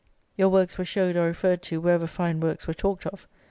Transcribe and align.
Your 0.35 0.49
works 0.49 0.79
were 0.79 0.83
showed 0.83 1.15
or 1.15 1.27
referred 1.27 1.61
to 1.61 1.79
wherever 1.79 2.07
fine 2.07 2.39
works 2.39 2.65
were 2.65 2.73
talked 2.73 3.05
of. 3.05 3.27